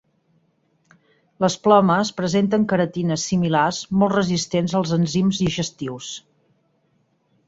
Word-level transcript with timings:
Les 1.43 1.57
plomes 1.65 2.09
presenten 2.21 2.65
queratines 2.71 3.25
similars 3.31 3.81
molt 4.05 4.15
resistents 4.19 4.75
als 4.81 4.95
enzims 4.97 5.43
digestius. 5.45 6.09